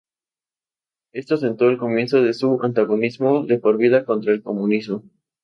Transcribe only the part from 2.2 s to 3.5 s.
de su antagonismo